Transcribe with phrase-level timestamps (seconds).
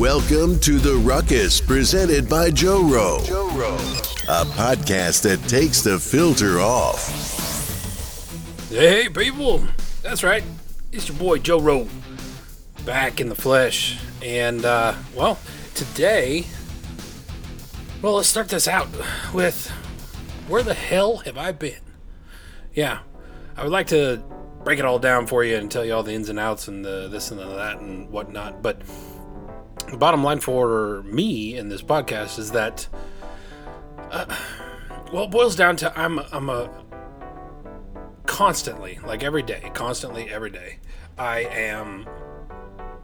[0.00, 3.18] Welcome to The Ruckus, presented by Joe Rowe.
[3.18, 7.10] A podcast that takes the filter off.
[8.70, 9.62] Hey, people!
[10.02, 10.42] That's right.
[10.90, 11.86] It's your boy Joe Rowe,
[12.86, 14.00] back in the flesh.
[14.22, 15.38] And, uh, well,
[15.74, 16.46] today,
[18.00, 18.88] well, let's start this out
[19.34, 19.68] with
[20.48, 21.82] where the hell have I been?
[22.72, 23.00] Yeah,
[23.54, 24.22] I would like to
[24.64, 26.82] break it all down for you and tell you all the ins and outs and
[26.82, 28.62] the this and the that and whatnot.
[28.62, 28.80] But
[29.82, 32.88] the bottom line for me in this podcast is that,
[34.10, 34.26] uh,
[35.12, 36.70] well, it boils down to I'm I'm a
[38.26, 40.78] constantly, like every day, constantly every day,
[41.18, 42.06] I am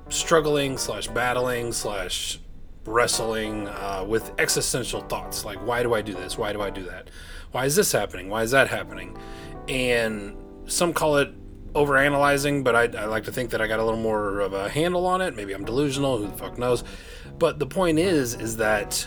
[0.08, 2.38] struggling slash battling slash
[2.84, 5.44] wrestling uh, with existential thoughts.
[5.44, 6.38] Like why do i do this?
[6.38, 7.10] Why do i do that?
[7.50, 8.28] Why is this happening?
[8.28, 9.16] Why is that happening?
[9.68, 10.36] And
[10.66, 11.30] some call it
[11.76, 14.68] overanalyzing, but I, I, like to think that I got a little more of a
[14.68, 15.36] handle on it.
[15.36, 16.18] Maybe I'm delusional.
[16.18, 16.82] Who the fuck knows?
[17.38, 19.06] But the point is, is that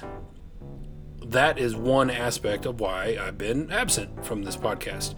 [1.25, 5.15] that is one aspect of why I've been absent from this podcast.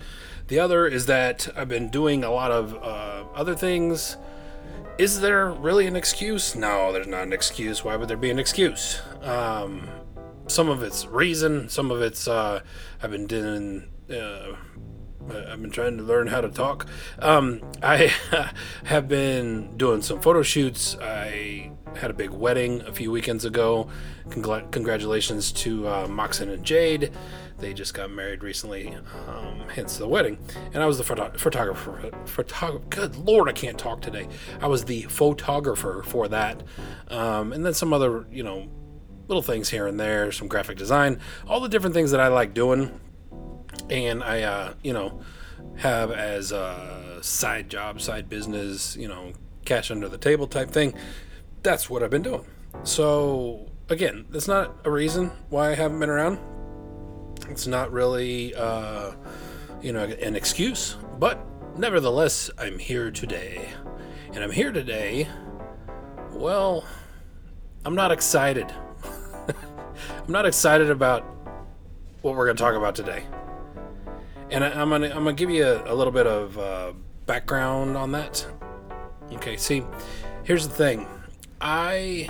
[0.48, 4.18] The other is that I've been doing a lot of uh, other things.
[4.97, 6.56] Is there really an excuse?
[6.56, 7.84] No, there's not an excuse.
[7.84, 9.02] Why would there be an excuse?
[9.22, 9.88] Um,
[10.47, 12.62] some of it's reason, some of it's uh,
[13.02, 13.90] I've been doing.
[14.09, 14.56] Uh,
[15.30, 16.88] I've been trying to learn how to talk.
[17.19, 18.11] Um, I
[18.86, 20.97] have been doing some photo shoots.
[21.02, 23.89] I had a big wedding a few weekends ago.
[24.30, 27.11] Congr- congratulations to uh, Moxon and Jade.
[27.59, 28.95] They just got married recently,
[29.28, 30.39] um, hence the wedding.
[30.73, 32.11] And I was the photographer.
[32.25, 32.85] Photographer.
[32.89, 34.28] Good lord, I can't talk today.
[34.61, 36.63] I was the photographer for that,
[37.09, 38.67] um, and then some other, you know,
[39.28, 42.53] little things here and there, some graphic design, all the different things that I like
[42.53, 43.00] doing
[43.90, 45.22] and I, uh, you know,
[45.78, 49.34] have as a side job, side business, you know,
[49.66, 50.94] cash under the table type thing.
[51.64, 52.46] That's what I've been doing.
[52.84, 56.40] So again, that's not a reason why I haven't been around.
[57.50, 59.12] It's not really, uh,
[59.81, 61.40] you know, an excuse, but
[61.78, 63.70] nevertheless, I'm here today,
[64.34, 65.28] and I'm here today.
[66.31, 66.86] Well,
[67.84, 68.72] I'm not excited.
[69.47, 71.25] I'm not excited about
[72.22, 73.25] what we're going to talk about today
[74.51, 76.94] and I, am gonna I'm gonna give you a, a little bit of uh,
[77.25, 78.45] background on that.
[79.34, 79.84] Okay, see,
[80.44, 81.07] here's the thing,
[81.59, 82.29] I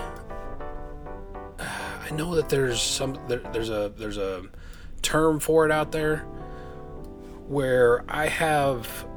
[1.59, 4.43] I know that there's some there, there's a there's a
[5.01, 6.19] term for it out there
[7.47, 9.07] where I have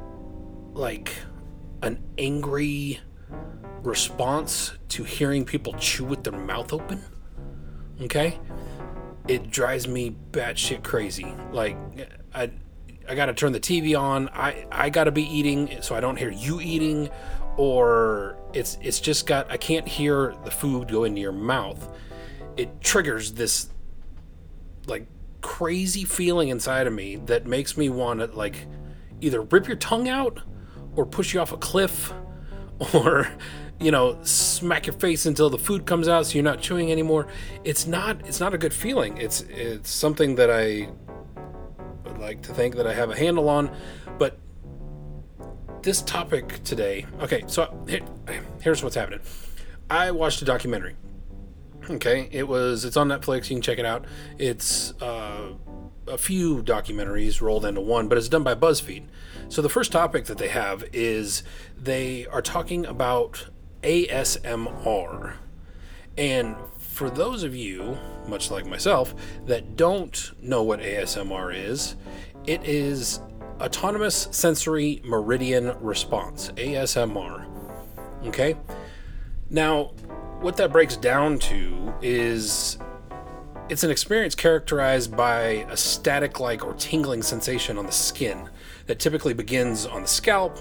[0.73, 1.13] like
[1.81, 2.99] an angry
[3.83, 7.03] response to hearing people chew with their mouth open.
[8.01, 8.39] Okay?
[9.27, 11.33] It drives me batshit crazy.
[11.51, 11.77] Like
[12.33, 12.51] I
[13.07, 14.29] I got to turn the TV on.
[14.29, 17.09] I I got to be eating so I don't hear you eating
[17.57, 21.89] or it's it's just got I can't hear the food go into your mouth.
[22.57, 23.69] It triggers this
[24.87, 25.07] like
[25.41, 28.67] crazy feeling inside of me that makes me want to like
[29.21, 30.41] either rip your tongue out
[30.95, 32.13] or push you off a cliff
[32.93, 33.27] or
[33.79, 37.27] you know smack your face until the food comes out so you're not chewing anymore
[37.63, 40.87] it's not it's not a good feeling it's it's something that i
[42.19, 43.75] like to think that I have a handle on.
[44.17, 44.37] But
[45.81, 48.01] this topic today, okay, so here,
[48.61, 49.21] here's what's happening.
[49.89, 50.95] I watched a documentary.
[51.89, 53.49] Okay, it was it's on Netflix.
[53.49, 54.05] You can check it out.
[54.39, 55.53] It's uh,
[56.07, 59.05] a few documentaries rolled into one, but it's done by BuzzFeed.
[59.49, 61.43] So the first topic that they have is
[61.77, 63.47] they are talking about
[63.83, 65.35] ASMR.
[66.17, 66.55] And
[66.95, 69.13] for those of you, much like myself,
[69.47, 71.97] that don't know what ASMR is,
[72.47, 73.19] it is
[73.59, 77.47] Autonomous Sensory Meridian Response, ASMR.
[78.27, 78.55] Okay?
[79.49, 79.91] Now,
[80.39, 82.77] what that breaks down to is
[83.67, 88.49] it's an experience characterized by a static like or tingling sensation on the skin
[88.85, 90.57] that typically begins on the scalp,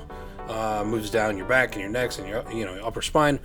[0.48, 3.38] uh, moves down your back and your neck and your you know upper spine.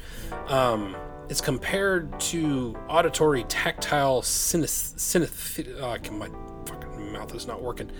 [0.47, 0.95] Um,
[1.29, 5.79] it's compared to auditory tactile synesthesia.
[5.79, 6.27] Oh, my
[6.65, 7.91] fucking mouth is not working.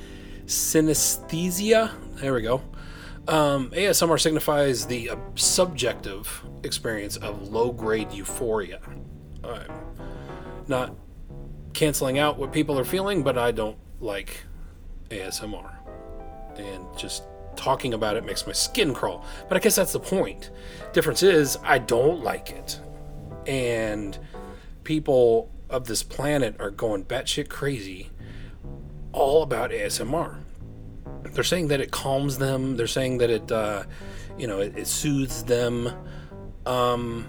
[0.48, 1.92] Synesthesia.
[2.16, 2.64] There we go.
[3.28, 8.80] Um, ASMR signifies the uh, subjective experience of low grade euphoria.
[9.44, 9.72] I'm
[10.68, 10.96] not
[11.74, 14.44] canceling out what people are feeling, but I don't like
[15.12, 15.76] ASMR.
[16.58, 17.26] And just
[17.56, 19.24] talking about it makes my skin crawl.
[19.48, 20.50] But I guess that's the point.
[20.94, 22.80] Difference is, I don't like it
[23.50, 24.20] and
[24.84, 28.12] people of this planet are going batshit crazy
[29.12, 30.38] all about ASMR.
[31.24, 32.78] They're saying that it calms them.
[32.78, 33.84] They're saying that it, uh,
[34.38, 35.92] you know, it, it soothes them.
[36.68, 37.28] Um,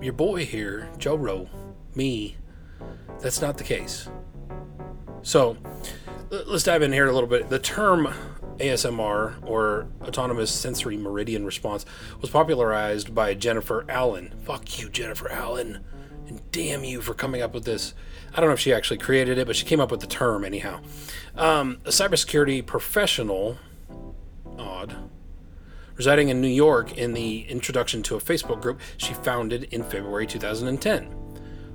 [0.00, 1.50] your boy here, Joe Rowe,
[1.94, 2.36] me,
[3.20, 4.08] that's not the case.
[5.20, 5.58] So
[6.30, 7.50] let's dive in here a little bit.
[7.50, 8.08] The term
[8.60, 11.86] ASMR, or Autonomous Sensory Meridian Response,
[12.20, 14.34] was popularized by Jennifer Allen.
[14.44, 15.84] Fuck you, Jennifer Allen.
[16.28, 17.94] And damn you for coming up with this.
[18.32, 20.44] I don't know if she actually created it, but she came up with the term
[20.44, 20.80] anyhow.
[21.34, 23.58] Um, a cybersecurity professional,
[24.58, 24.94] odd,
[25.96, 30.26] residing in New York in the introduction to a Facebook group she founded in February
[30.26, 31.14] 2010.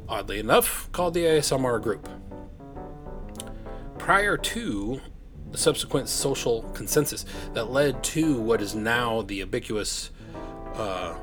[0.08, 2.08] Oddly enough, called the ASMR group.
[3.98, 5.02] Prior to
[5.58, 10.12] subsequent social consensus that led to what is now the ubiquitous
[10.76, 11.16] uh,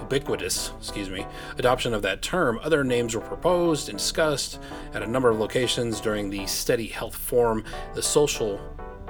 [0.00, 1.26] ubiquitous, excuse me,
[1.58, 4.58] adoption of that term, other names were proposed and discussed
[4.94, 7.64] at a number of locations during the Steady Health Forum,
[7.94, 8.60] the social,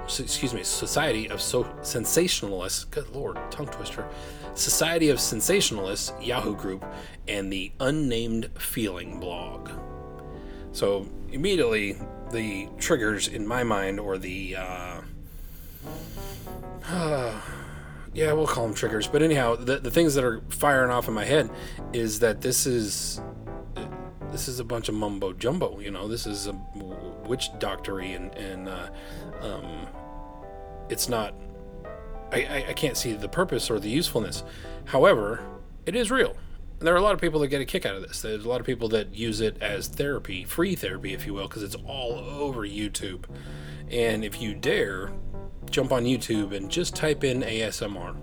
[0.05, 4.07] excuse me, Society of so- Sensationalists, good lord, tongue twister,
[4.55, 6.85] Society of Sensationalists Yahoo group,
[7.29, 9.71] and the Unnamed Feeling blog.
[10.73, 11.97] So immediately,
[12.31, 15.01] the triggers in my mind, or the uh,
[16.87, 17.41] uh,
[18.15, 19.07] yeah, we'll call them triggers.
[19.07, 21.51] But anyhow, the, the things that are firing off in my head
[21.93, 23.21] is that this is
[24.31, 25.79] this is a bunch of mumbo jumbo.
[25.81, 26.53] You know, this is a
[27.27, 28.89] witch doctory, and and uh,
[29.41, 29.87] um,
[30.89, 31.35] it's not.
[32.31, 34.45] I, I, I can't see the purpose or the usefulness.
[34.85, 35.41] However,
[35.87, 36.37] it is real.
[36.79, 38.23] And there are a lot of people that get a kick out of this.
[38.23, 41.49] There's a lot of people that use it as therapy, free therapy, if you will,
[41.49, 43.25] because it's all over YouTube.
[43.91, 45.13] And if you dare,
[45.71, 48.17] jump on YouTube and just type in ASMR.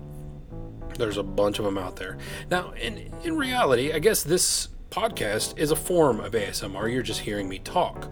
[0.96, 2.16] There's a bunch of them out there.
[2.50, 6.90] Now, in, in reality, I guess this podcast is a form of ASMR.
[6.90, 8.10] You're just hearing me talk.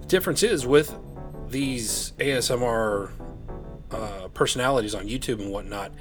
[0.00, 0.96] The difference is with
[1.48, 3.10] these ASMR
[3.90, 5.92] uh, personalities on YouTube and whatnot,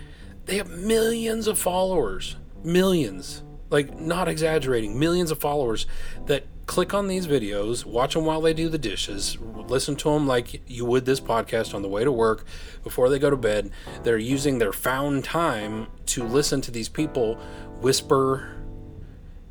[0.46, 2.38] they have millions of followers.
[2.64, 3.44] Millions.
[3.70, 5.88] Like, not exaggerating, millions of followers
[6.28, 9.38] that click on these videos, watch them while they do the dishes,
[9.68, 12.46] listen to them like you would this podcast on the way to work
[12.84, 13.72] before they go to bed.
[14.04, 17.36] They're using their found time to listen to these people
[17.82, 18.62] whisper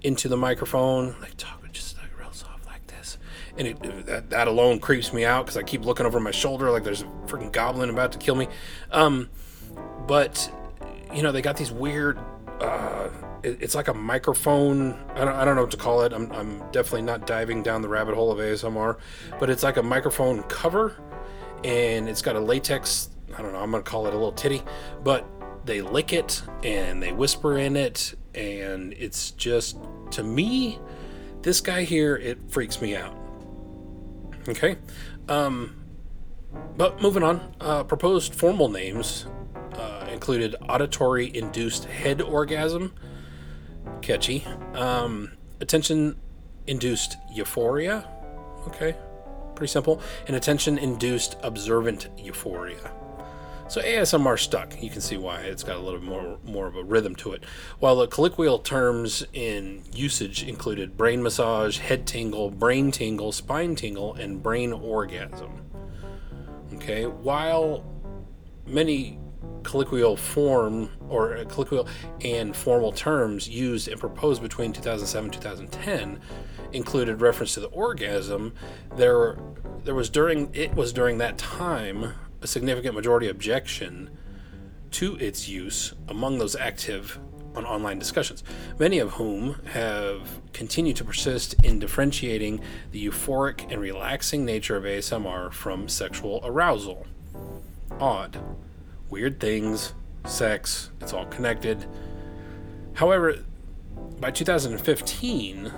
[0.02, 3.18] into the microphone, like talk just like real soft like this.
[3.56, 6.70] And it, that, that alone creeps me out because I keep looking over my shoulder
[6.70, 8.48] like there's a freaking goblin about to kill me.
[8.90, 9.30] Um,
[10.06, 10.50] but,
[11.14, 12.18] you know, they got these weird.
[12.62, 13.10] Uh,
[13.42, 14.92] it's like a microphone.
[15.14, 16.12] I don't, I don't know what to call it.
[16.12, 18.98] I'm, I'm definitely not diving down the rabbit hole of ASMR,
[19.40, 20.96] but it's like a microphone cover,
[21.64, 23.10] and it's got a latex.
[23.36, 23.58] I don't know.
[23.58, 24.62] I'm gonna call it a little titty,
[25.02, 25.26] but
[25.64, 29.76] they lick it and they whisper in it, and it's just
[30.12, 30.78] to me,
[31.42, 33.16] this guy here, it freaks me out.
[34.48, 34.76] Okay,
[35.28, 35.84] um,
[36.76, 37.54] but moving on.
[37.60, 39.26] Uh, proposed formal names
[40.22, 42.94] included auditory induced head orgasm
[44.02, 44.46] catchy.
[44.72, 46.14] Um, attention
[46.68, 48.08] induced euphoria.
[48.68, 48.94] Okay,
[49.56, 50.00] pretty simple.
[50.28, 52.92] And attention induced observant euphoria.
[53.66, 54.80] So ASMR stuck.
[54.80, 57.42] You can see why it's got a little more more of a rhythm to it.
[57.80, 64.14] While the colloquial terms in usage included brain massage, head tingle, brain tingle, spine tingle,
[64.14, 65.62] and brain orgasm.
[66.74, 67.84] Okay, while
[68.64, 69.18] many
[69.62, 71.86] colloquial form or colloquial
[72.22, 76.20] and formal terms used and proposed between 2007 and 2010
[76.72, 78.52] included reference to the orgasm
[78.96, 79.38] there
[79.84, 84.10] there was during it was during that time a significant majority objection
[84.90, 87.18] to its use among those active
[87.54, 88.42] on online discussions,
[88.78, 92.60] many of whom have continued to persist in differentiating
[92.92, 97.06] the euphoric and relaxing nature of ASMR from sexual arousal.
[98.00, 98.38] Odd
[99.12, 99.92] weird things,
[100.24, 101.86] sex, it's all connected.
[102.94, 103.36] However,
[104.18, 105.72] by 2015,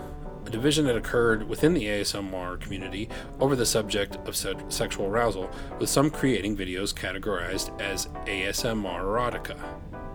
[0.46, 3.08] a division had occurred within the ASMR community
[3.40, 5.50] over the subject of se- sexual arousal,
[5.80, 9.58] with some creating videos categorized as ASMR erotica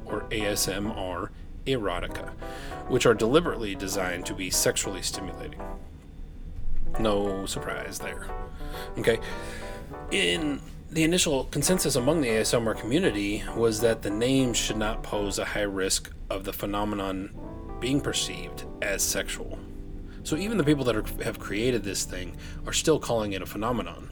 [0.06, 1.30] or ASMR
[1.68, 2.30] erotica,
[2.88, 5.60] which are deliberately designed to be sexually stimulating.
[7.02, 8.30] No surprise there.
[8.98, 9.20] Okay.
[10.12, 15.38] In the initial consensus among the ASMR community was that the name should not pose
[15.38, 17.30] a high risk of the phenomenon
[17.80, 19.60] being perceived as sexual.
[20.24, 23.46] So even the people that are, have created this thing are still calling it a
[23.46, 24.10] phenomenon.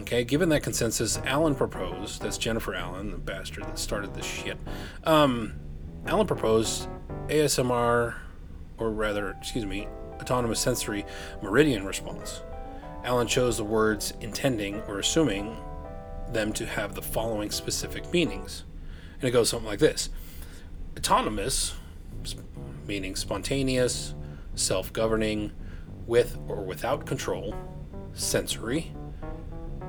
[0.00, 4.58] Okay, given that consensus, Allen proposed, that's Jennifer Allen, the bastard that started this shit.
[5.04, 5.54] Um,
[6.06, 6.88] Allen proposed
[7.28, 8.14] ASMR,
[8.78, 9.88] or rather, excuse me,
[10.20, 11.06] autonomous sensory
[11.42, 12.42] meridian response.
[13.06, 15.56] Allen chose the words intending or assuming
[16.32, 18.64] them to have the following specific meanings.
[19.20, 20.10] And it goes something like this.
[20.98, 21.76] Autonomous,
[22.84, 24.12] meaning spontaneous,
[24.56, 25.52] self governing,
[26.08, 27.54] with or without control,
[28.12, 28.92] sensory,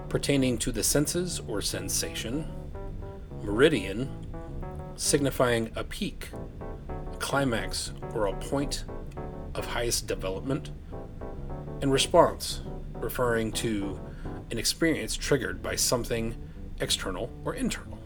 [0.10, 2.46] pertaining to the senses or sensation,
[3.42, 4.28] meridian,
[4.96, 6.30] signifying a peak,
[7.14, 8.86] a climax, or a point
[9.56, 10.70] of highest development,
[11.82, 12.62] and response,
[13.02, 14.00] referring to
[14.52, 16.36] an experience triggered by something
[16.80, 17.98] external or internal.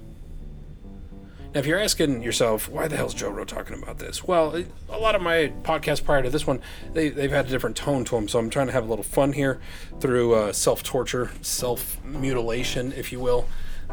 [1.54, 4.24] Now, if you're asking yourself, why the hell is Joe Rowe talking about this?
[4.24, 6.62] Well, a lot of my podcasts prior to this one,
[6.94, 8.30] they, they've had a different tone to them.
[8.30, 9.60] So I'm trying to have a little fun here
[10.00, 13.50] through uh, self torture, self mutilation, if you will.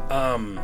[0.09, 0.57] Um,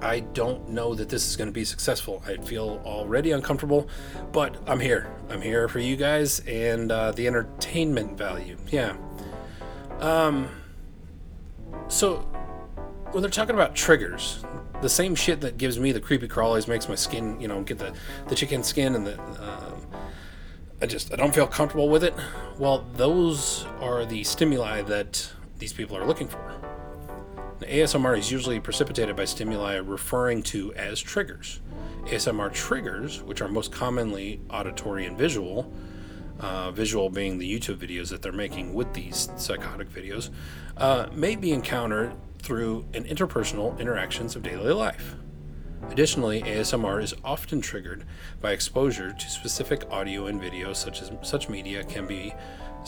[0.00, 2.22] I don't know that this is going to be successful.
[2.26, 3.88] I feel already uncomfortable,
[4.32, 5.10] but I'm here.
[5.28, 8.56] I'm here for you guys and uh, the entertainment value.
[8.70, 8.96] Yeah.
[10.00, 10.48] Um.
[11.88, 12.18] So
[13.10, 14.44] when they're talking about triggers,
[14.82, 17.78] the same shit that gives me the creepy crawlies makes my skin, you know, get
[17.78, 17.92] the
[18.28, 19.20] the chicken skin and the.
[19.20, 19.86] Um,
[20.80, 22.14] I just I don't feel comfortable with it.
[22.56, 25.28] Well, those are the stimuli that
[25.58, 26.57] these people are looking for.
[27.66, 31.60] ASMR is usually precipitated by stimuli referring to as triggers.
[32.04, 35.72] ASMR triggers, which are most commonly auditory and visual,
[36.40, 40.30] uh, visual being the YouTube videos that they're making with these psychotic videos,
[40.76, 45.16] uh, may be encountered through an interpersonal interactions of daily life.
[45.90, 48.04] Additionally, ASMR is often triggered
[48.40, 52.32] by exposure to specific audio and video, such as such media can be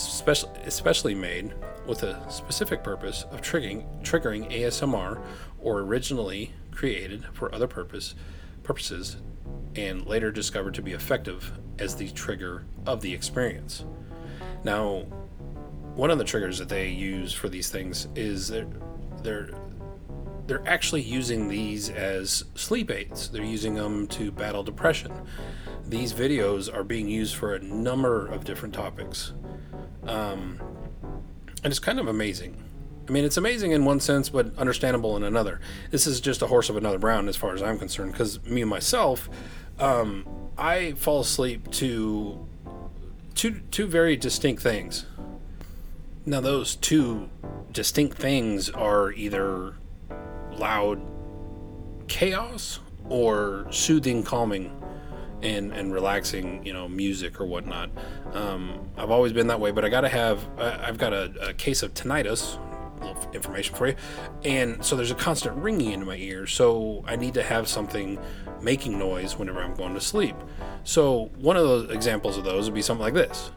[0.02, 1.54] special, especially made
[1.86, 5.20] with a specific purpose of triggering, triggering ASMR
[5.60, 8.14] or originally created for other purpose,
[8.62, 9.16] purposes
[9.76, 13.84] and later discovered to be effective as the trigger of the experience.
[14.64, 15.06] Now,
[15.94, 18.48] one of the triggers that they use for these things is
[19.22, 19.50] they're,
[20.46, 23.28] they're actually using these as sleep aids.
[23.28, 25.12] They're using them to battle depression.
[25.86, 29.32] These videos are being used for a number of different topics.
[30.04, 30.60] Um,
[31.62, 32.56] and it's kind of amazing.
[33.08, 35.60] I mean, it's amazing in one sense, but understandable in another.
[35.90, 38.60] This is just a horse of another brown, as far as I'm concerned, because me
[38.60, 39.28] and myself,
[39.78, 42.46] um, I fall asleep to
[43.34, 45.06] two two very distinct things.
[46.24, 47.30] Now, those two
[47.72, 49.74] distinct things are either
[50.52, 51.00] loud
[52.06, 54.79] chaos or soothing, calming,
[55.42, 57.90] and and relaxing, you know, music or whatnot.
[58.32, 60.46] Um, I've always been that way, but I gotta have.
[60.58, 62.58] I've got a, a case of tinnitus.
[63.00, 63.94] Little information for you,
[64.44, 66.46] and so there's a constant ringing in my ear.
[66.46, 68.18] So I need to have something
[68.60, 70.36] making noise whenever I'm going to sleep.
[70.84, 73.52] So one of the examples of those would be something like this.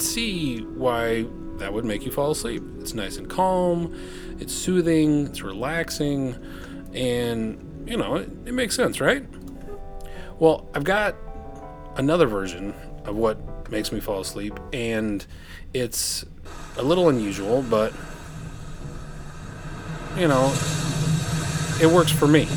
[0.00, 1.26] See why
[1.58, 2.62] that would make you fall asleep.
[2.80, 3.94] It's nice and calm,
[4.40, 6.36] it's soothing, it's relaxing,
[6.94, 9.24] and you know, it, it makes sense, right?
[10.38, 11.16] Well, I've got
[11.96, 15.24] another version of what makes me fall asleep, and
[15.74, 16.24] it's
[16.76, 17.92] a little unusual, but
[20.16, 20.52] you know,
[21.80, 22.48] it works for me.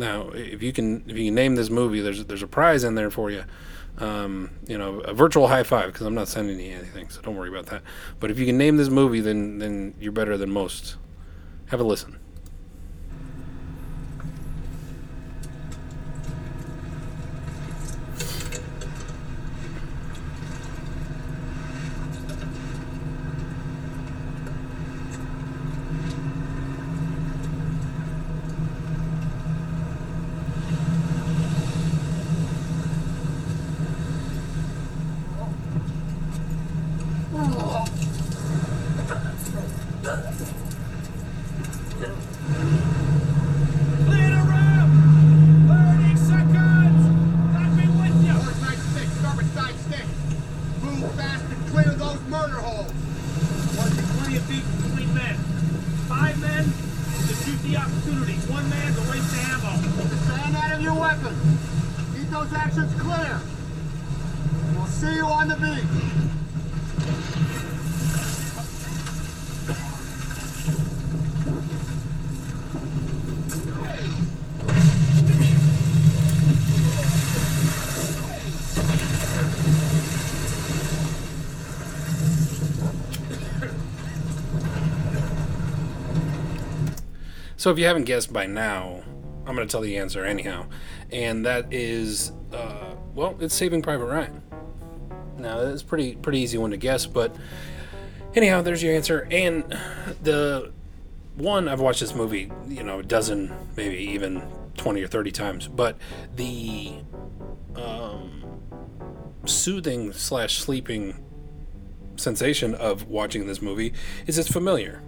[0.00, 2.94] Now, if you can if you can name this movie, there's there's a prize in
[2.94, 3.44] there for you.
[3.98, 7.36] Um, you know, a virtual high five because I'm not sending you anything, so don't
[7.36, 7.82] worry about that.
[8.18, 10.96] But if you can name this movie, then then you're better than most.
[11.66, 12.18] Have a listen.
[37.30, 37.46] Clear
[44.30, 45.68] the room!
[45.68, 47.02] 30 seconds!
[47.54, 48.34] Got me with you!
[48.34, 50.06] North side stick, starboard side stick.
[50.82, 52.92] Move fast and clear those murder holes.
[53.78, 55.36] Once in plenty of feet between men.
[56.08, 58.34] Five men to shoot the opportunity.
[58.50, 59.72] One man to waste the ammo.
[60.26, 61.38] Stand out of your weapons.
[62.16, 63.40] Keep those actions clear.
[64.74, 65.86] We'll see you on the beach.
[87.60, 89.02] So if you haven't guessed by now,
[89.44, 90.64] I'm going to tell the answer anyhow.
[91.12, 94.42] And that is, uh, well, it's Saving Private Ryan.
[95.36, 97.36] Now, it's pretty pretty easy one to guess, but
[98.34, 99.28] anyhow, there's your answer.
[99.30, 99.76] And
[100.22, 100.72] the
[101.34, 104.42] one, I've watched this movie, you know, a dozen, maybe even
[104.78, 105.98] 20 or 30 times, but
[106.36, 106.94] the
[107.76, 108.42] um,
[109.44, 111.22] soothing slash sleeping
[112.16, 113.92] sensation of watching this movie
[114.26, 115.02] is it's familiar.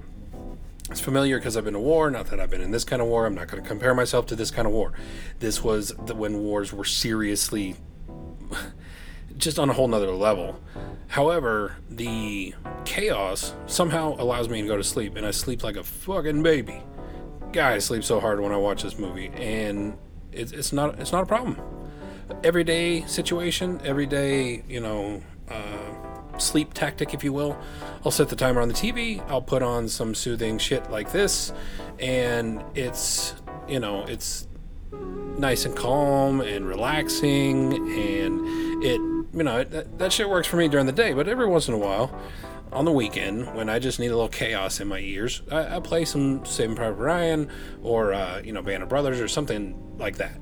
[0.93, 2.11] It's familiar because I've been to war.
[2.11, 3.25] Not that I've been in this kind of war.
[3.25, 4.93] I'm not going to compare myself to this kind of war.
[5.39, 7.77] This was the, when wars were seriously
[9.39, 10.61] just on a whole nother level.
[11.09, 15.83] However, the chaos somehow allows me to go to sleep, and I sleep like a
[15.83, 16.83] fucking baby.
[17.53, 19.97] God, I sleep so hard when I watch this movie, and
[20.31, 21.59] it's, it's not it's not a problem.
[22.45, 25.92] Everyday situation, everyday you know uh,
[26.39, 27.57] sleep tactic, if you will.
[28.05, 29.25] I'll set the timer on the TV.
[29.29, 31.53] I'll put on some soothing shit like this,
[31.99, 33.35] and it's
[33.69, 34.49] you know it's
[34.93, 39.01] nice and calm and relaxing, and it
[39.35, 41.13] you know that, that shit works for me during the day.
[41.13, 42.15] But every once in a while,
[42.73, 45.81] on the weekend when I just need a little chaos in my ears, I, I
[45.81, 47.49] play some Saving Private Ryan
[47.83, 50.39] or uh, you know Band of Brothers or something like that.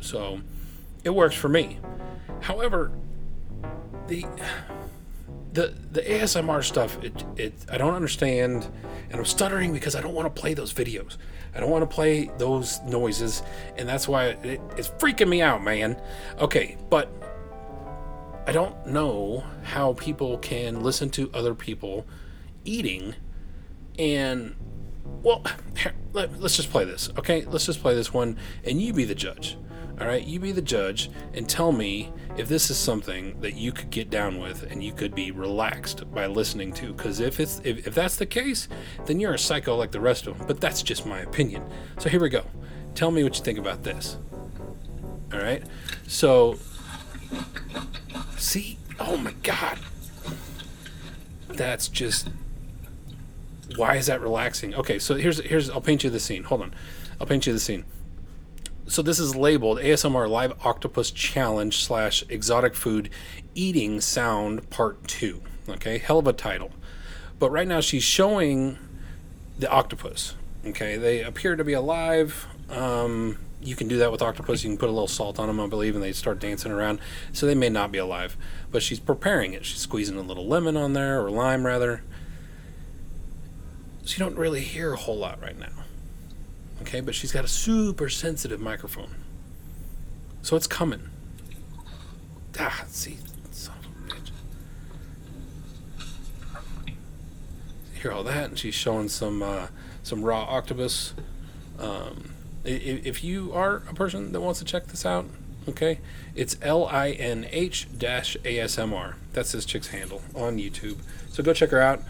[0.00, 0.40] So
[1.04, 1.78] it works for me.
[2.40, 2.92] However,
[4.08, 4.26] the
[5.54, 8.68] the the ASMR stuff, it, it I don't understand,
[9.10, 11.16] and I'm stuttering because I don't want to play those videos.
[11.54, 13.42] I don't want to play those noises,
[13.76, 16.00] and that's why it, it's freaking me out, man.
[16.40, 17.08] Okay, but
[18.46, 22.04] I don't know how people can listen to other people
[22.64, 23.14] eating
[23.98, 24.54] and
[25.22, 25.42] well
[25.76, 29.04] here, let, us just play this okay let's just play this one and you be
[29.04, 29.56] the judge
[30.00, 33.70] all right you be the judge and tell me if this is something that you
[33.70, 37.60] could get down with and you could be relaxed by listening to because if it's
[37.64, 38.68] if, if that's the case
[39.06, 41.62] then you're a psycho like the rest of them but that's just my opinion
[41.98, 42.44] so here we go
[42.94, 44.18] tell me what you think about this
[45.32, 45.62] all right
[46.06, 46.58] so
[48.44, 48.78] See?
[49.00, 49.78] Oh my god.
[51.48, 52.28] That's just
[53.76, 54.74] why is that relaxing?
[54.74, 56.44] Okay, so here's here's I'll paint you the scene.
[56.44, 56.74] Hold on.
[57.20, 57.84] I'll paint you the scene.
[58.86, 63.08] So this is labeled ASMR Live Octopus Challenge slash Exotic Food
[63.54, 65.40] Eating Sound Part Two.
[65.66, 66.70] Okay, hell of a title.
[67.38, 68.78] But right now she's showing
[69.58, 70.34] the octopus.
[70.66, 72.46] Okay, they appear to be alive.
[72.68, 74.62] Um, you can do that with octopus.
[74.62, 77.00] You can put a little salt on them, I believe, and they start dancing around.
[77.32, 78.36] So they may not be alive,
[78.70, 79.64] but she's preparing it.
[79.64, 82.02] She's squeezing a little lemon on there, or lime rather.
[84.04, 85.83] So you don't really hear a whole lot right now.
[86.82, 89.14] Okay, but she's got a super sensitive microphone.
[90.42, 91.08] So it's coming.
[92.58, 93.18] Ah, see,
[93.50, 94.30] son of a bitch.
[98.00, 99.68] Hear all that, and she's showing some uh,
[100.02, 101.14] some raw octopus.
[101.78, 102.34] Um,
[102.64, 105.26] if you are a person that wants to check this out,
[105.68, 106.00] okay,
[106.34, 109.14] it's L I N H ASMR.
[109.32, 110.98] That's this chick's handle on YouTube.
[111.30, 112.02] So go check her out.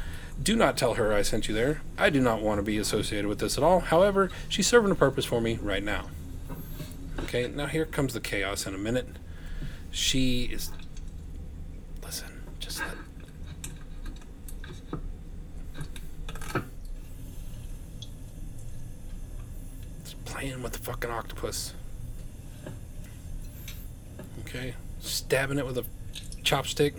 [0.43, 1.81] Do not tell her I sent you there.
[1.97, 3.81] I do not want to be associated with this at all.
[3.81, 6.09] However, she's serving a purpose for me right now.
[7.21, 9.07] Okay, now here comes the chaos in a minute.
[9.91, 10.71] She is.
[12.03, 12.91] Listen, just let
[20.25, 21.75] playing with the fucking octopus.
[24.41, 25.85] Okay, stabbing it with a
[26.43, 26.95] chopstick.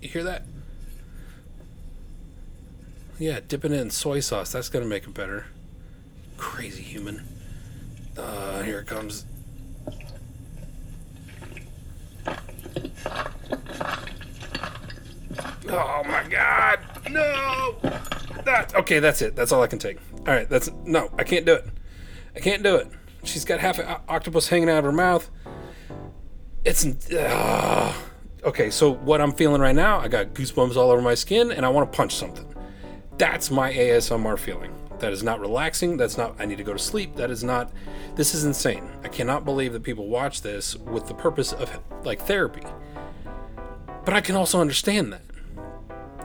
[0.00, 0.44] You hear that?
[3.18, 4.52] Yeah, dipping it in soy sauce.
[4.52, 5.46] That's gonna make it better.
[6.36, 7.26] Crazy human.
[8.16, 9.24] Uh, here it comes.
[15.68, 16.78] Oh my god!
[17.10, 17.76] No!
[18.44, 19.34] That okay, that's it.
[19.34, 19.98] That's all I can take.
[20.18, 21.66] All right, that's no, I can't do it.
[22.34, 22.88] I can't do it.
[23.24, 25.28] She's got half an octopus hanging out of her mouth.
[26.64, 27.92] It's uh,
[28.44, 28.70] okay.
[28.70, 31.70] So what I'm feeling right now, I got goosebumps all over my skin, and I
[31.70, 32.45] want to punch something.
[33.18, 34.74] That's my ASMR feeling.
[34.98, 35.96] That is not relaxing.
[35.96, 36.36] That's not.
[36.38, 37.16] I need to go to sleep.
[37.16, 37.72] That is not.
[38.14, 38.88] This is insane.
[39.04, 42.62] I cannot believe that people watch this with the purpose of like therapy.
[44.04, 45.22] But I can also understand that.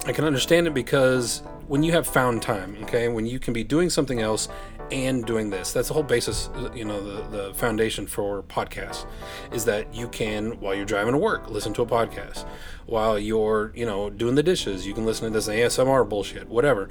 [0.05, 3.63] I can understand it because when you have found time, okay, when you can be
[3.63, 4.49] doing something else
[4.91, 9.05] and doing this, that's the whole basis, you know, the, the foundation for podcasts
[9.51, 12.45] is that you can, while you're driving to work, listen to a podcast.
[12.85, 16.89] While you're, you know, doing the dishes, you can listen to this ASMR bullshit, whatever.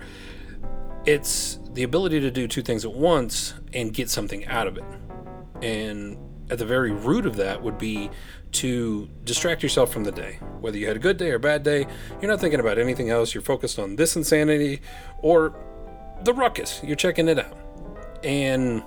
[1.05, 4.85] It's the ability to do two things at once and get something out of it.
[5.63, 6.17] And
[6.51, 8.11] at the very root of that would be
[8.53, 10.39] to distract yourself from the day.
[10.61, 11.87] Whether you had a good day or bad day,
[12.21, 13.35] you're not thinking about anything else.
[13.35, 14.81] You're focused on this insanity
[15.19, 15.55] or
[16.25, 17.60] The Ruckus, you're checking it out.
[18.23, 18.83] And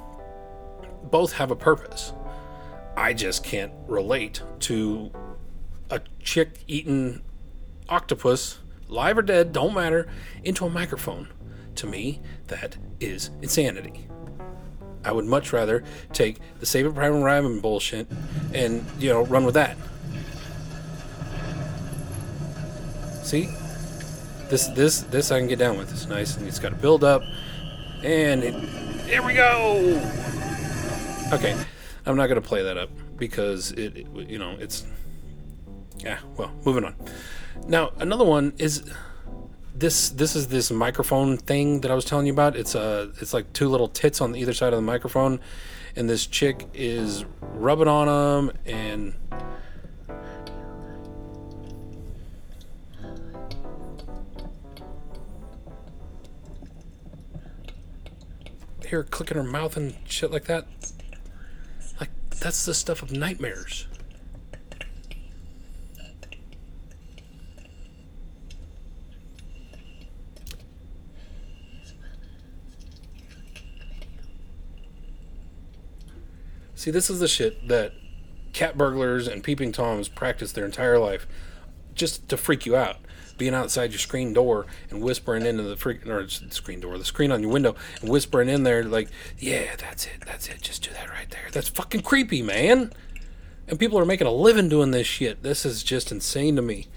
[1.04, 2.14] both have a purpose.
[2.96, 5.12] I just can't relate to
[5.90, 7.22] a chick eating
[7.90, 10.08] octopus, live or dead, don't matter,
[10.44, 11.28] into a microphone.
[11.76, 14.08] To me, that is insanity.
[15.04, 18.08] I would much rather take the Save It Private Ryan bullshit
[18.54, 19.76] and, you know, run with that.
[23.24, 23.50] See?
[24.50, 25.92] This this this I can get down with.
[25.92, 27.24] It's nice and it's got a build up.
[28.04, 28.54] And it,
[29.06, 30.02] here we go.
[31.32, 31.56] Okay.
[32.06, 34.86] I'm not to play that up because it, it you know, it's
[36.00, 36.96] yeah, well, moving on.
[37.68, 38.84] Now, another one is
[39.76, 42.56] this this is this microphone thing that I was telling you about.
[42.56, 45.40] It's a it's like two little tits on either side of the microphone,
[45.96, 48.08] and this chick is rubbing on
[48.48, 49.14] them and.
[58.94, 60.68] Here, clicking her mouth and shit like that.
[62.00, 63.88] Like that's the stuff of nightmares.
[76.76, 77.94] See, this is the shit that
[78.54, 81.26] cat burglars and peeping toms practice their entire life
[81.96, 82.98] just to freak you out.
[83.38, 87.32] Being outside your screen door and whispering into the freak or screen door, the screen
[87.32, 90.62] on your window, and whispering in there like, "Yeah, that's it, that's it.
[90.62, 92.94] Just do that right there." That's fucking creepy, man.
[93.68, 95.42] And people are making a living doing this shit.
[95.42, 96.88] This is just insane to me.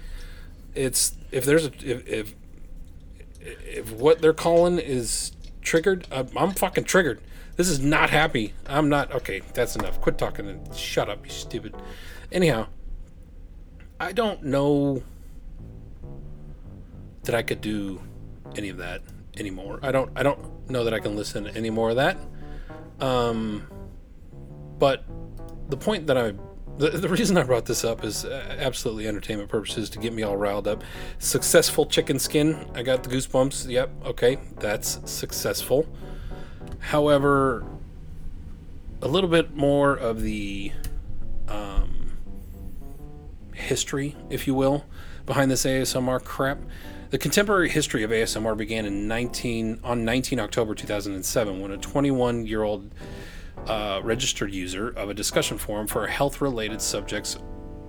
[0.75, 2.35] It's if there's a if if,
[3.39, 7.19] if what they're calling is triggered, I'm fucking triggered.
[7.55, 8.53] This is not happy.
[8.67, 9.11] I'm not.
[9.11, 9.99] Okay, that's enough.
[9.99, 11.75] Quit talking and shut up, you stupid.
[12.31, 12.67] Anyhow,
[13.99, 15.01] I don't know
[17.27, 18.01] that I could do
[18.55, 19.01] any of that
[19.37, 19.79] anymore.
[19.83, 20.11] I don't.
[20.15, 22.17] I don't know that I can listen to any more of that.
[22.99, 23.67] Um,
[24.79, 25.05] but
[25.69, 26.33] the point that I
[26.77, 30.23] the, the reason I brought this up is uh, absolutely entertainment purposes to get me
[30.23, 30.83] all riled up.
[31.17, 32.69] Successful chicken skin.
[32.75, 33.69] I got the goosebumps.
[33.69, 33.89] Yep.
[34.05, 34.37] Okay.
[34.59, 35.87] That's successful.
[36.79, 37.65] However,
[39.01, 40.71] a little bit more of the
[41.47, 42.17] um,
[43.53, 44.85] history, if you will,
[45.25, 46.59] behind this ASMR crap.
[47.09, 52.45] The contemporary history of ASMR began in 19 on 19 October 2007 when a 21
[52.45, 52.93] year old
[53.65, 57.37] uh, registered user of a discussion forum for health related subjects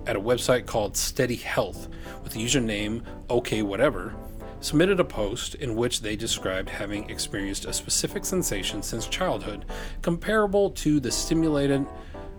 [0.07, 1.89] at a website called Steady Health
[2.23, 4.15] with the username OK Whatever
[4.61, 9.65] submitted a post in which they described having experienced a specific sensation since childhood
[10.01, 11.85] comparable to the stimulated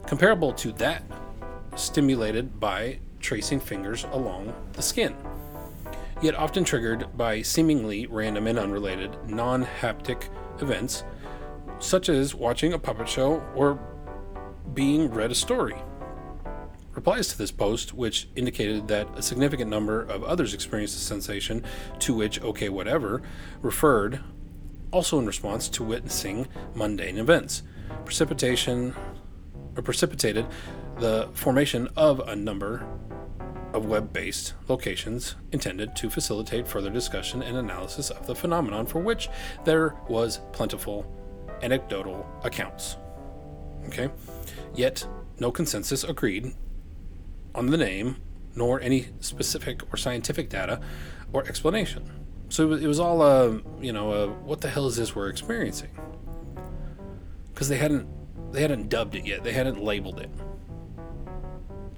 [0.06, 1.02] comparable to that
[1.76, 5.14] stimulated by tracing fingers along the skin
[6.22, 10.28] yet often triggered by seemingly random and unrelated non-haptic
[10.60, 11.04] events
[11.78, 13.78] such as watching a puppet show or
[14.74, 15.76] being read a story
[16.92, 21.64] replies to this post, which indicated that a significant number of others experienced the sensation
[21.98, 23.22] to which OK Whatever
[23.62, 24.20] referred,
[24.90, 27.62] also in response to witnessing mundane events.
[28.04, 28.94] Precipitation
[29.76, 30.46] or precipitated
[30.98, 32.86] the formation of a number
[33.72, 39.00] of web based locations intended to facilitate further discussion and analysis of the phenomenon for
[39.00, 39.28] which
[39.64, 41.06] there was plentiful
[41.62, 42.96] anecdotal accounts.
[43.86, 44.10] Okay?
[44.74, 45.06] Yet,
[45.38, 46.54] no consensus agreed
[47.54, 48.16] on the name,
[48.54, 50.80] nor any specific or scientific data
[51.32, 52.10] or explanation.
[52.48, 55.90] So it was, all a, you know, a, what the hell is this we're experiencing?
[57.52, 58.08] Because they hadn't
[58.52, 59.44] they hadn't dubbed it yet.
[59.44, 60.30] They hadn't labeled it.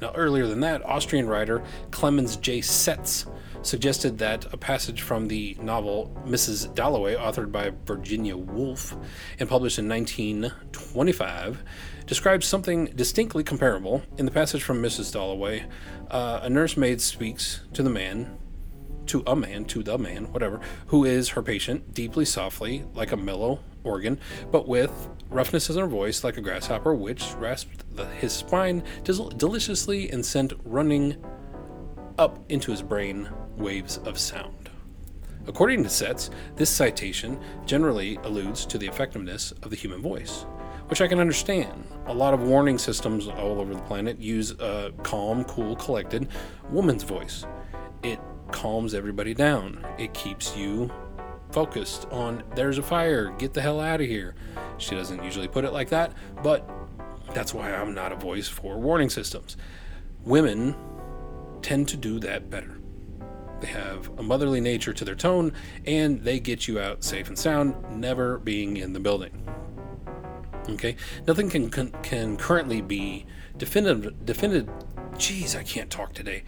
[0.02, 1.62] Now, earlier than that, Austrian writer
[1.92, 2.58] Clemens J.
[2.58, 3.24] Setz
[3.62, 6.74] suggested that a passage from the novel Mrs.
[6.74, 8.96] Dalloway, authored by Virginia Woolf
[9.38, 11.62] and published in 1925,
[12.04, 14.02] describes something distinctly comparable.
[14.18, 15.12] In the passage from Mrs.
[15.12, 15.66] Dalloway,
[16.10, 18.36] uh, a nursemaid speaks to the man,
[19.06, 23.16] to a man, to the man, whatever, who is her patient, deeply softly, like a
[23.16, 24.18] mellow organ,
[24.50, 29.30] but with roughness in her voice, like a grasshopper, which rasped the, his spine del-
[29.30, 31.16] deliciously and sent running
[32.18, 34.70] up into his brain waves of sound.
[35.46, 40.46] According to Setz, this citation generally alludes to the effectiveness of the human voice,
[40.86, 41.84] which I can understand.
[42.06, 46.28] A lot of warning systems all over the planet use a calm, cool, collected
[46.70, 47.44] woman's voice.
[48.04, 48.20] It
[48.52, 50.92] calms everybody down, it keeps you
[51.52, 54.34] focused on there's a fire, get the hell out of here.
[54.78, 56.12] She doesn't usually put it like that,
[56.42, 56.68] but
[57.34, 59.56] that's why I'm not a voice for warning systems.
[60.24, 60.74] Women
[61.62, 62.78] tend to do that better.
[63.60, 65.52] They have a motherly nature to their tone,
[65.86, 69.46] and they get you out safe and sound, never being in the building.
[70.68, 73.24] Okay, nothing can can, can currently be
[73.56, 74.24] definitive.
[74.24, 74.68] Definitive.
[75.14, 76.44] Jeez, I can't talk today.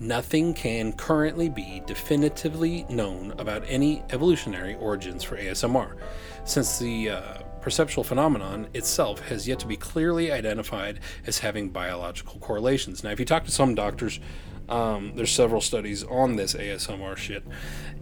[0.00, 5.96] Nothing can currently be definitively known about any evolutionary origins for ASMR,
[6.44, 12.38] since the uh, perceptual phenomenon itself has yet to be clearly identified as having biological
[12.38, 13.02] correlations.
[13.02, 14.20] Now, if you talk to some doctors,
[14.68, 17.42] um, there's several studies on this ASMR shit,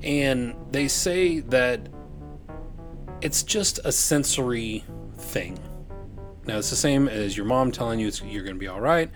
[0.03, 1.89] and they say that
[3.23, 4.85] it's just a sensory
[5.17, 5.59] thing.
[6.47, 9.11] Now, it's the same as your mom telling you you're going to be all right,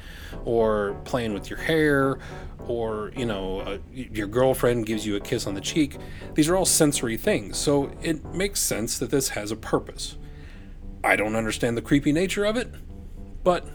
[0.44, 2.18] or playing with your hair,
[2.66, 5.96] or, you know, uh, your girlfriend gives you a kiss on the cheek.
[6.34, 7.56] These are all sensory things.
[7.56, 10.16] So it makes sense that this has a purpose.
[11.02, 12.72] I don't understand the creepy nature of it,
[13.42, 13.66] but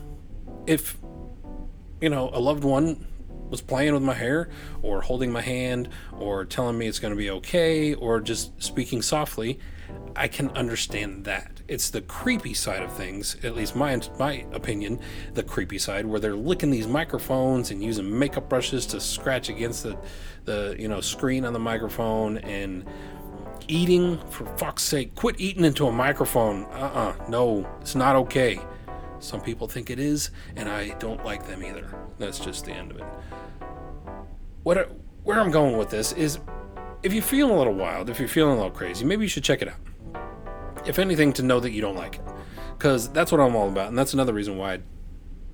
[0.68, 0.98] if,
[2.02, 3.08] you know, a loved one
[3.50, 4.50] was playing with my hair
[4.82, 9.02] or holding my hand or telling me it's going to be okay or just speaking
[9.02, 9.60] softly,
[10.16, 11.62] I can understand that.
[11.68, 15.00] It's the creepy side of things, at least my my opinion,
[15.34, 19.84] the creepy side where they're licking these microphones and using makeup brushes to scratch against
[19.84, 19.98] the
[20.46, 22.86] the you know screen on the microphone and
[23.68, 25.16] eating for fuck's sake.
[25.16, 26.66] Quit eating into a microphone.
[26.66, 27.16] Uh-uh.
[27.28, 28.60] No it's not okay.
[29.20, 31.94] Some people think it is and i don't like them either.
[32.20, 33.06] That's just the end of it.
[34.64, 34.92] What
[35.24, 36.40] where i'm going with this is
[37.06, 39.44] if you're feeling a little wild if you're feeling a little crazy maybe you should
[39.44, 39.80] check it out
[40.86, 42.22] if anything, to know that you don't like it,
[42.78, 44.80] because that's what I'm all about, and that's another reason why I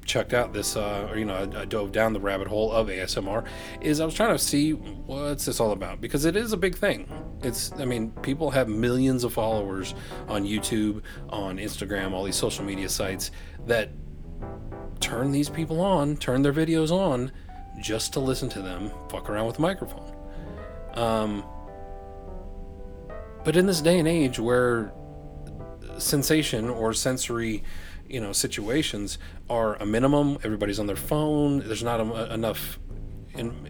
[0.03, 2.87] checked out this, uh, or you know, I, I, dove down the rabbit hole of
[2.87, 3.45] ASMR.
[3.81, 6.75] Is I was trying to see what's this all about because it is a big
[6.75, 7.09] thing.
[7.43, 9.93] It's, I mean, people have millions of followers
[10.27, 13.31] on YouTube, on Instagram, all these social media sites
[13.67, 13.91] that
[14.99, 17.31] turn these people on, turn their videos on,
[17.79, 20.20] just to listen to them fuck around with a microphone.
[20.93, 21.43] Um,
[23.43, 24.93] but in this day and age where
[25.97, 27.63] sensation or sensory
[28.07, 29.17] you know situations
[29.49, 32.79] are a minimum everybody's on their phone there's not a, enough
[33.35, 33.69] in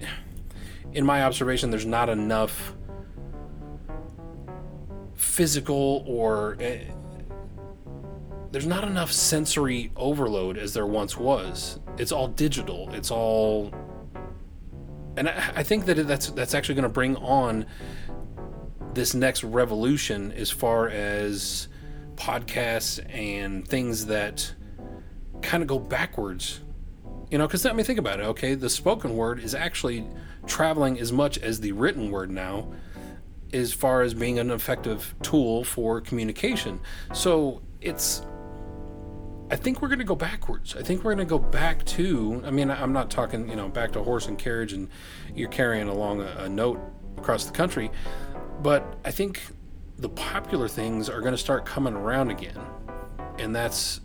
[0.93, 2.73] in my observation there's not enough
[5.15, 6.77] physical or uh,
[8.51, 11.79] there's not enough sensory overload as there once was.
[11.97, 12.89] It's all digital.
[12.93, 13.71] It's all
[15.17, 17.65] and I, I think that that's that's actually going to bring on
[18.93, 21.67] this next revolution as far as
[22.15, 24.53] podcasts and things that
[25.41, 26.61] kind of go backwards.
[27.29, 28.23] You know, because I mean, think about it.
[28.23, 30.05] Okay, the spoken word is actually
[30.47, 32.71] traveling as much as the written word now,
[33.53, 36.79] as far as being an effective tool for communication.
[37.13, 38.21] So it's
[39.51, 40.77] I think we're going to go backwards.
[40.77, 42.41] I think we're going to go back to.
[42.45, 44.87] I mean, I'm not talking, you know, back to horse and carriage, and
[45.35, 46.79] you're carrying along a, a note
[47.17, 47.91] across the country,
[48.61, 49.41] but I think
[49.97, 52.57] the popular things are going to start coming around again,
[53.39, 53.99] and that's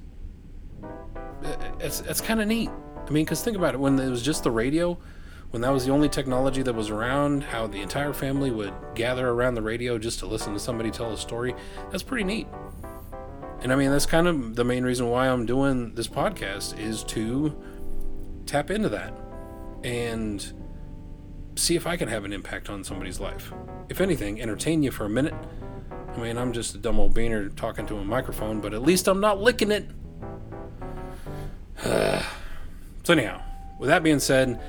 [1.78, 2.70] it's it's kind of neat.
[2.96, 4.98] I mean, because think about it, when it was just the radio,
[5.50, 9.28] when that was the only technology that was around, how the entire family would gather
[9.28, 11.54] around the radio just to listen to somebody tell a story,
[11.90, 12.48] that's pretty neat.
[13.66, 17.02] And I mean, that's kind of the main reason why I'm doing this podcast is
[17.02, 17.60] to
[18.46, 19.12] tap into that
[19.82, 20.52] and
[21.56, 23.52] see if I can have an impact on somebody's life.
[23.88, 25.34] If anything, entertain you for a minute
[26.16, 29.08] I mean, I'm just a dumb old beaner talking to a microphone, but at least
[29.08, 29.90] I'm not licking it.
[31.82, 32.22] so,
[33.12, 33.42] anyhow,
[33.80, 34.60] with that being said,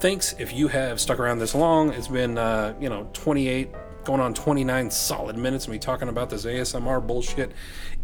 [0.00, 1.92] thanks if you have stuck around this long.
[1.92, 3.70] It's been, uh, you know, 28,
[4.10, 7.52] going on 29 solid minutes of me talking about this ASMR bullshit.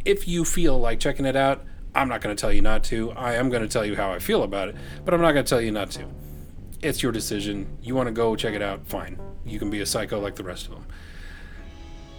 [0.05, 1.65] If you feel like checking it out,
[1.97, 3.11] I'm not going to tell you not to.
[3.11, 5.45] I am going to tell you how I feel about it, but I'm not going
[5.45, 6.07] to tell you not to.
[6.81, 7.77] It's your decision.
[7.83, 9.19] You want to go check it out, fine.
[9.45, 10.87] You can be a psycho like the rest of them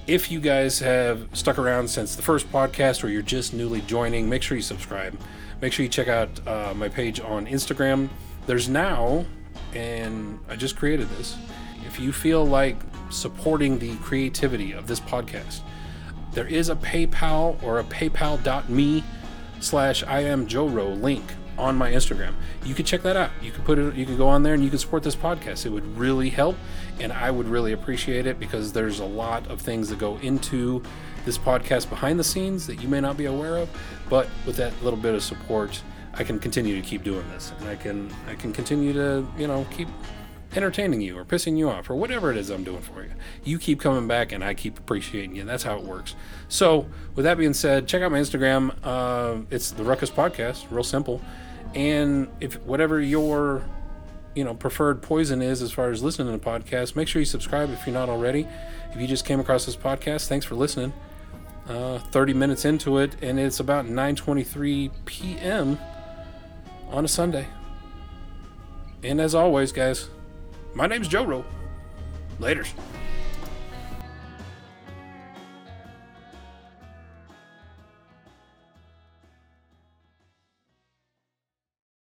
[0.06, 4.30] if you guys have stuck around since the first podcast or you're just newly joining,
[4.30, 5.20] make sure you subscribe.
[5.62, 8.08] Make sure you check out uh, my page on Instagram.
[8.46, 9.26] There's now,
[9.74, 11.36] and I just created this.
[11.86, 12.78] If you feel like
[13.10, 15.62] supporting the creativity of this podcast,
[16.34, 19.04] there is a PayPal or a PayPal.me
[19.60, 21.24] slash I am Joe Rowe link
[21.58, 22.34] on my Instagram.
[22.64, 23.32] You can check that out.
[23.42, 23.96] You can put it.
[23.96, 25.66] You can go on there and you can support this podcast.
[25.66, 26.56] It would really help,
[27.00, 30.84] and I would really appreciate it because there's a lot of things that go into
[31.26, 33.70] this podcast behind the scenes that you may not be aware of.
[34.10, 35.82] But with that little bit of support,
[36.14, 39.48] I can continue to keep doing this, and I can I can continue to you
[39.48, 39.88] know keep
[40.56, 43.12] entertaining you or pissing you off or whatever it is I'm doing for you.
[43.44, 45.44] You keep coming back and I keep appreciating you.
[45.44, 46.16] That's how it works.
[46.48, 48.76] So, with that being said, check out my Instagram.
[48.84, 51.22] Uh, it's the Ruckus Podcast, real simple.
[51.76, 53.64] And if whatever your
[54.38, 56.96] you know preferred poison is as far as listening to the podcast.
[56.96, 58.48] Make sure you subscribe if you're not already.
[58.94, 60.94] If you just came across this podcast, thanks for listening.
[61.68, 65.80] Uh, 30 minutes into it, and it's about 9:23 p.m.
[66.90, 67.48] on a Sunday.
[69.04, 70.10] And as always, guys,
[70.78, 71.44] my name's JoRo.
[72.40, 72.72] Laters.